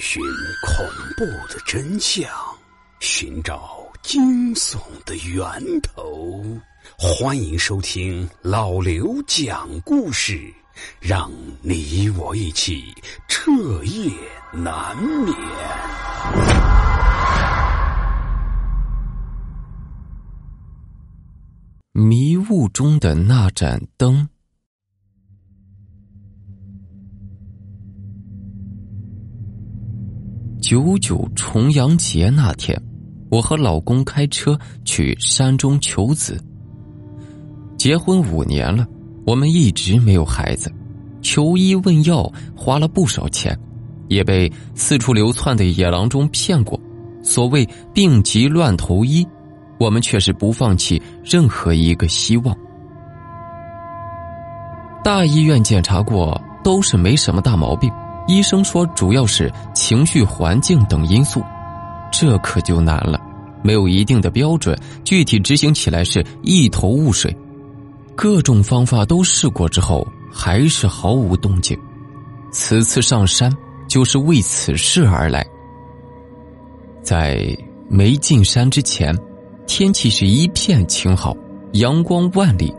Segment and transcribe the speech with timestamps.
[0.00, 0.22] 寻
[0.66, 0.86] 恐
[1.16, 2.28] 怖的真相，
[3.00, 6.42] 寻找惊悚的源头。
[6.98, 10.52] 欢迎收听老刘讲故事，
[11.00, 12.92] 让你我一起
[13.28, 13.50] 彻
[13.84, 14.10] 夜
[14.52, 15.36] 难眠。
[21.92, 24.28] 迷雾中的那盏灯。
[30.72, 32.82] 九九重阳节那天，
[33.30, 36.42] 我和老公开车去山中求子。
[37.76, 38.86] 结婚五年了，
[39.26, 40.72] 我们一直没有孩子，
[41.20, 42.26] 求医问药
[42.56, 43.54] 花了不少钱，
[44.08, 46.80] 也被四处流窜的野郎中骗过。
[47.22, 49.26] 所谓病急乱投医，
[49.78, 52.56] 我们却是不放弃任何一个希望。
[55.04, 57.92] 大医院检查过，都是没什么大毛病。
[58.26, 61.42] 医生说，主要是情绪、环境等因素，
[62.10, 63.20] 这可就难了。
[63.62, 67.34] 没有一定的标准，具体执行起来是一头雾水。
[68.14, 71.78] 各种方法都试过之后，还是毫无动静。
[72.52, 73.50] 此次上山
[73.88, 75.46] 就是为此事而来。
[77.02, 77.56] 在
[77.88, 79.16] 没进山之前，
[79.66, 81.36] 天气是一片晴好，
[81.72, 82.72] 阳光万里。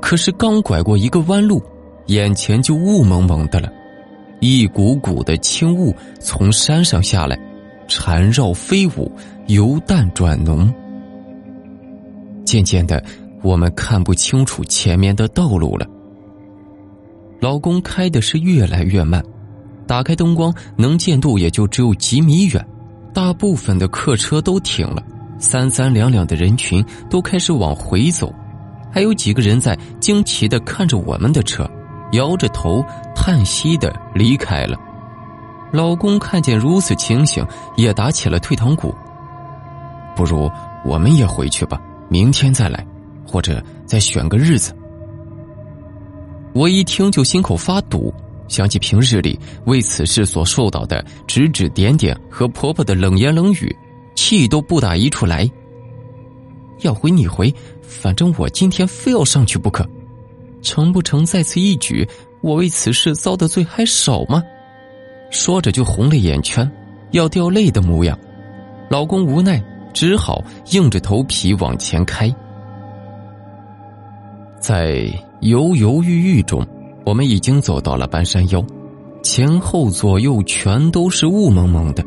[0.00, 1.62] 可是刚拐过一个弯路，
[2.06, 3.70] 眼前就雾蒙蒙的了。
[4.40, 7.38] 一股股的轻雾从山上下来，
[7.86, 9.10] 缠绕飞舞，
[9.46, 10.72] 由淡转浓。
[12.44, 13.02] 渐渐的，
[13.42, 15.86] 我们看不清楚前面的道路了。
[17.38, 19.22] 老公开的是越来越慢，
[19.86, 22.66] 打开灯光，能见度也就只有几米远。
[23.12, 25.02] 大部分的客车都停了，
[25.38, 28.32] 三三两两的人群都开始往回走，
[28.90, 31.68] 还有几个人在惊奇的看着我们的车。
[32.12, 32.84] 摇着头
[33.22, 34.80] 叹息的离开了。
[35.70, 38.94] 老公看见如此情形，也打起了退堂鼓。
[40.16, 40.50] 不如
[40.86, 42.84] 我们也回去吧，明天再来，
[43.26, 44.74] 或者再选个日子。
[46.54, 48.12] 我一听就心口发堵，
[48.48, 53.76] 想起平日里为此事所受到的指指点点和婆婆的冷言冷语，
[54.14, 55.46] 气都不打一处来。
[56.80, 59.86] 要回你回，反正我今天非要上去不可。
[60.62, 61.24] 成不成？
[61.24, 62.08] 再次一举，
[62.42, 64.42] 我为此事遭的罪还少吗？
[65.30, 66.68] 说着就红了眼圈，
[67.12, 68.18] 要掉泪的模样。
[68.88, 69.62] 老公无奈，
[69.92, 70.42] 只好
[70.72, 72.34] 硬着头皮往前开。
[74.58, 75.06] 在
[75.40, 76.66] 犹犹豫豫中，
[77.04, 78.64] 我们已经走到了半山腰，
[79.22, 82.04] 前后左右全都是雾蒙蒙的，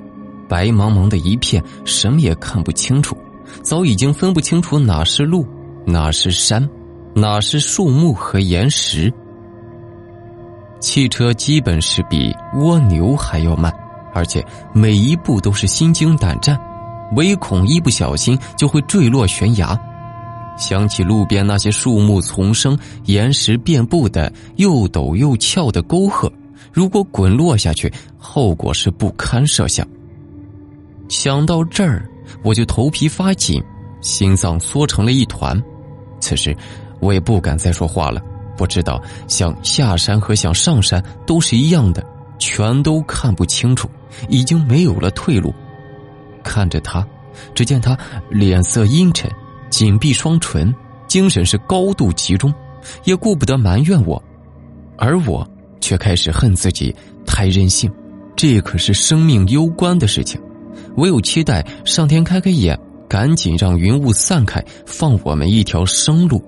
[0.50, 3.16] 白茫茫的一片，什么也看不清楚，
[3.62, 5.48] 早已经分不清楚哪是路，
[5.86, 6.68] 哪是山。
[7.16, 9.14] 哪是树木和岩石？
[10.84, 13.74] 汽车基本是比蜗牛还要慢，
[14.14, 16.60] 而且每一步都是心惊胆战，
[17.16, 19.80] 唯恐一不小心就会坠落悬崖。
[20.58, 26.30] 想起路边那些树木丛生、岩石遍布的又陡又峭的沟壑，
[26.74, 29.88] 如果滚落下去，后果是不堪设想。
[31.08, 32.06] 想到这儿，
[32.44, 33.64] 我就头皮发紧，
[34.02, 35.60] 心脏缩成了一团。
[36.20, 36.54] 此时。
[37.00, 38.22] 我也不敢再说话了。
[38.56, 42.06] 不知道，想下山和想上山都是一样的，
[42.38, 43.90] 全都看不清楚，
[44.30, 45.54] 已经没有了退路。
[46.44, 47.06] 看着他，
[47.56, 47.98] 只见他
[48.30, 49.32] 脸色阴沉，
[49.70, 50.74] 紧闭双唇，
[51.08, 52.54] 精神是高度集中，
[53.06, 54.22] 也顾不得埋怨我，
[54.98, 55.48] 而我
[55.82, 57.92] 却开始恨自己太任性。
[58.36, 60.42] 这可是生命攸关的事情，
[60.98, 62.78] 唯有期待上天开开眼，
[63.08, 66.44] 赶紧让云雾散开，放我们一条生路。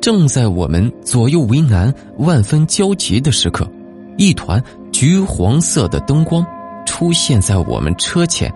[0.00, 3.70] 正在我们左右为难、万分焦急的时刻，
[4.16, 6.44] 一团橘黄色的灯光
[6.86, 8.52] 出现在我们车前，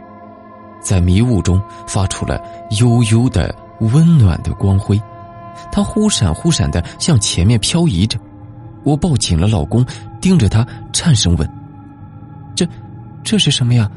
[0.81, 2.41] 在迷雾中发出了
[2.81, 4.99] 悠悠的温暖的光辉，
[5.71, 8.19] 它忽闪忽闪的向前面漂移着。
[8.83, 9.85] 我抱紧了老公，
[10.23, 11.51] 盯着他，颤声问
[12.57, 12.67] ：“这，
[13.23, 13.91] 这是什么呀？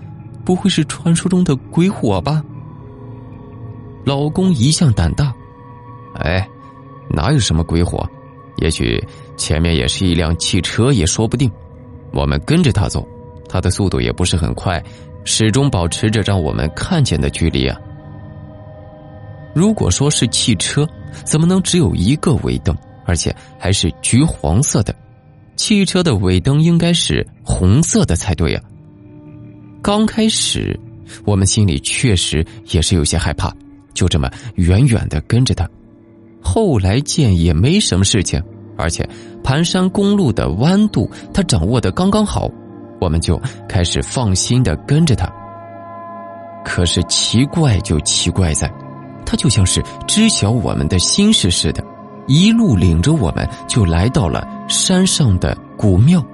[0.44, 2.44] 不会是传说中的鬼火吧？”
[4.06, 5.34] 老公一向胆大，
[6.20, 6.46] 哎。
[7.10, 8.08] 哪有什么鬼火？
[8.58, 9.02] 也许
[9.38, 11.52] 前面也是一辆汽车，也说不定。
[12.12, 13.08] 我们跟着他走，
[13.48, 14.84] 他的速度也不是很快，
[15.26, 17.78] 始终保持着让我们看见的距离啊。
[19.54, 20.88] 如果说是汽车，
[21.24, 22.76] 怎么能只有一个尾灯，
[23.06, 24.96] 而且还是橘黄色的？
[25.56, 28.62] 汽车的尾灯应该是红色的才对呀。
[29.82, 30.80] 刚开始，
[31.26, 33.52] 我们心里确实也是有些害怕，
[33.94, 35.68] 就这么远远的跟着他。
[36.58, 38.42] 后来见也没什么事情，
[38.80, 39.08] 而且
[39.44, 42.50] 盘山公路的弯度他掌握的刚刚好，
[43.00, 43.40] 我们就
[43.70, 45.32] 开始放心的跟着他。
[46.66, 48.68] 可是奇怪就奇怪在，
[49.24, 51.84] 他就像是知晓我们的心事似的，
[52.26, 56.26] 一路领着我们就来到了山上的古庙，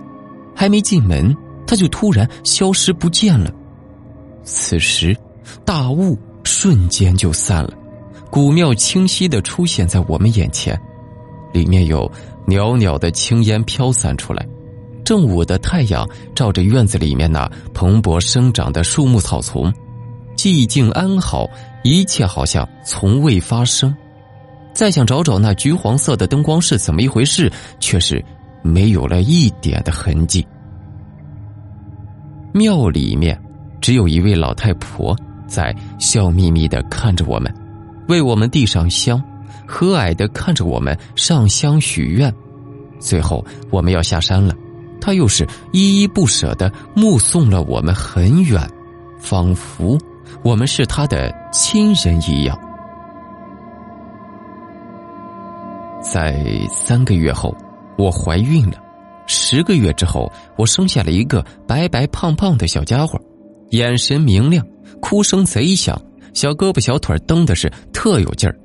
[0.56, 1.36] 还没进门，
[1.68, 3.52] 他就突然消失不见了。
[4.46, 5.14] 此时，
[5.66, 7.74] 大雾瞬间就散了，
[8.34, 10.76] 古庙清晰的出现在我们眼前，
[11.52, 12.12] 里面有
[12.48, 14.44] 袅袅的青烟飘散出来。
[15.06, 19.72] 正午的太阳照着院子里面那蓬勃生长的树木草丛，
[20.36, 21.48] 寂静安好，
[21.84, 23.96] 一切好像从未发生。
[24.74, 28.20] 再想找找那橘黄色的灯光是怎么一回事，却是
[28.64, 30.44] 没有了一点的痕迹。
[32.52, 33.40] 庙里面
[33.80, 35.16] 只有一位老太婆
[35.46, 37.54] 在笑眯眯的看着我们，
[38.08, 39.22] 为我们递上香，
[39.68, 42.34] 和蔼的看着我们上香许愿。
[43.00, 44.56] 最后我们要下山了。
[45.02, 48.66] 他又是依依不舍的目送了我们很远，
[49.20, 49.98] 仿佛
[50.44, 52.58] 我们是他的亲人一样。
[56.02, 57.54] 在三个月后，
[57.98, 58.78] 我怀孕了；
[59.28, 63.20] 十个月之后，我生下了一个白白胖胖的小家伙，
[63.72, 64.66] 眼神明亮，
[65.02, 66.02] 哭声贼响，
[66.34, 68.58] 小胳膊小腿蹬的是特有劲儿。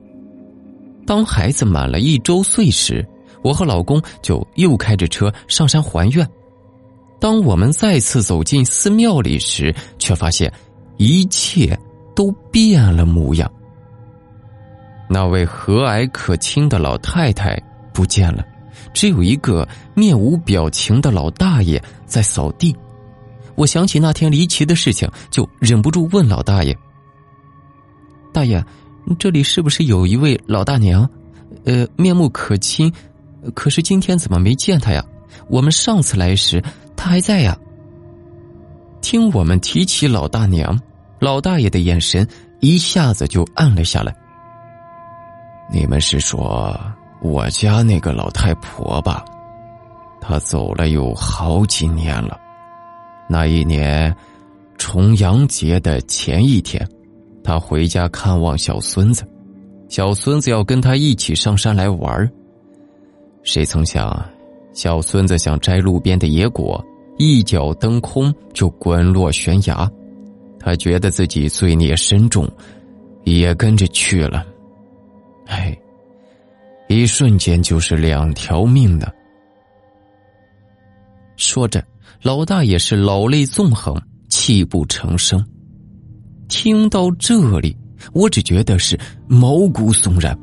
[1.06, 3.06] 当孩子满了一周岁时，
[3.42, 6.28] 我和老公就又开着车上山还愿。
[7.20, 10.52] 当我们再次走进寺庙里时，却发现
[10.98, 11.78] 一切
[12.14, 13.50] 都变了模样。
[15.08, 17.60] 那位和蔼可亲的老太太
[17.92, 18.44] 不见了，
[18.92, 22.76] 只有一个面无表情的老大爷在扫地。
[23.54, 26.76] 我想起那天离奇的事情，就忍不住问老大爷
[28.38, 28.64] ：“大爷，
[29.18, 31.10] 这里是不是有一位老大娘？
[31.64, 32.92] 呃，面目可亲。”
[33.52, 35.04] 可是今天怎么没见她呀？
[35.48, 36.62] 我们上次来时
[36.96, 37.58] 她还在呀。
[39.00, 40.78] 听我们提起老大娘，
[41.18, 42.24] 老大爷的眼神
[42.60, 44.14] 一下子就暗了下来。
[45.68, 46.78] 你们是说
[47.20, 49.24] 我家那个老太婆吧？
[50.20, 52.38] 她走了有好几年了。
[53.28, 54.14] 那一年
[54.76, 56.88] 重阳节的前一天，
[57.42, 59.24] 他回家看望小孙子，
[59.88, 62.30] 小孙子要跟他一起上山来玩。
[63.42, 64.28] 谁曾想，
[64.72, 66.84] 小孙子想摘路边的野果，
[67.16, 69.90] 一脚蹬空就滚落悬崖。
[70.60, 72.46] 他觉得自己罪孽深重，
[73.24, 74.44] 也跟着去了。
[75.46, 75.74] 哎，
[76.88, 79.08] 一瞬间就是两条命呢。
[81.36, 81.82] 说着，
[82.20, 83.96] 老大也是老泪纵横，
[84.28, 85.42] 泣不成声。
[86.48, 87.76] 听到这里，
[88.12, 90.36] 我只觉得是毛骨悚然。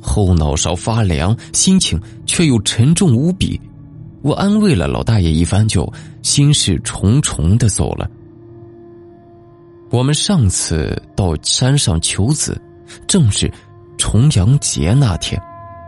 [0.00, 3.60] 后脑勺发凉，心情却又沉重无比。
[4.22, 5.90] 我安慰了老大爷一番，就
[6.22, 8.10] 心事重重的走了。
[9.90, 12.60] 我们上次到山上求子，
[13.06, 13.52] 正是
[13.98, 15.40] 重阳节那天。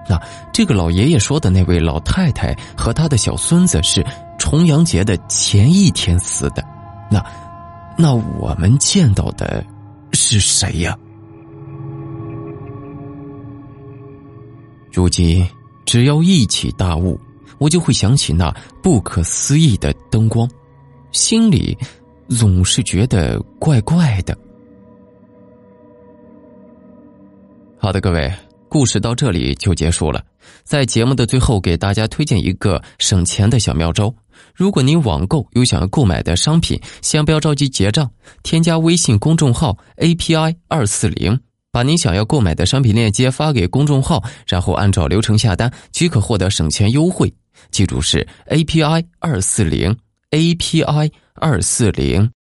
[0.09, 0.21] 那
[0.53, 4.05] 这个老爷爷说的那位老太太和他的小孙子是
[4.39, 6.63] 重阳节的前一天死的。
[7.11, 7.25] 那，
[7.97, 9.65] 那我们见到的
[10.13, 10.99] 是谁呀？
[14.93, 15.47] 如今，
[15.85, 17.19] 只要一起大雾，
[17.59, 20.49] 我就会想起那不可思议的灯光，
[21.13, 21.77] 心里
[22.29, 24.37] 总是觉得怪怪的。
[27.79, 28.33] 好的，各位，
[28.69, 30.25] 故事到这里就结束了。
[30.63, 34.13] 在节目的最后，给大家推荐一个省钱的小妙招：
[34.53, 38.11] 如果您网购有想要购买的商品，先不要着急结账，
[38.43, 41.41] 添加微信公众号 API 二四零。
[41.73, 47.35] 把您想要购买的商品链接发给公众号，然后按照流程下单，即可获得省钱优惠。
[47.73, 49.97] 记住是 API 二四零
[50.31, 52.31] ，API 二四零。